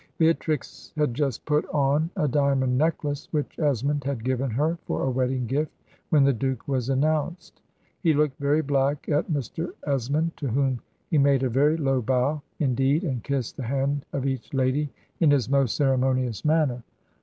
Beatrix 0.17 0.91
had 0.97 1.13
just 1.13 1.45
put 1.45 1.63
on 1.69 2.09
a 2.17 2.27
diamond 2.27 2.75
necklace 2.75 3.27
which 3.29 3.59
Esmond 3.59 4.03
had 4.03 4.23
given 4.23 4.49
her 4.49 4.79
for 4.87 5.03
a 5.03 5.11
wedding 5.11 5.45
gift 5.45 5.71
when 6.09 6.23
the 6.23 6.33
Duke 6.33 6.67
was 6.67 6.89
announced. 6.89 7.61
"He 7.99 8.15
looked 8.15 8.39
very 8.39 8.63
black 8.63 9.07
at 9.09 9.29
Mr. 9.31 9.73
Esmond, 9.85 10.35
to 10.37 10.47
whom 10.47 10.79
he 11.11 11.19
made 11.19 11.43
a 11.43 11.49
very 11.49 11.77
low 11.77 12.01
bow, 12.01 12.41
indeed, 12.57 13.03
and 13.03 13.23
kissed 13.23 13.57
the 13.57 13.61
hand 13.63 14.03
of 14.11 14.25
each 14.25 14.55
lady 14.55 14.89
in 15.19 15.29
his 15.29 15.47
most 15.47 15.75
ceremonious 15.77 16.43
manner. 16.43 16.81